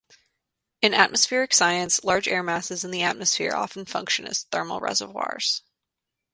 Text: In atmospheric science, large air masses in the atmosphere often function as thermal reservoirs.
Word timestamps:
In 0.81 0.95
atmospheric 0.95 1.53
science, 1.53 2.03
large 2.03 2.27
air 2.27 2.41
masses 2.41 2.83
in 2.83 2.89
the 2.89 3.03
atmosphere 3.03 3.53
often 3.53 3.85
function 3.85 4.25
as 4.25 4.45
thermal 4.45 4.79
reservoirs. 4.79 5.61